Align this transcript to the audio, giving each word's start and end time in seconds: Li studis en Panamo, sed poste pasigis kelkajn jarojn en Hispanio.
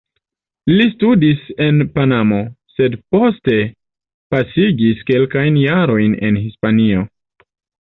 Li 0.77 0.87
studis 0.93 1.43
en 1.65 1.83
Panamo, 1.99 2.41
sed 2.79 2.97
poste 3.17 3.61
pasigis 4.35 5.09
kelkajn 5.15 5.65
jarojn 5.69 6.21
en 6.29 6.45
Hispanio. 6.45 7.11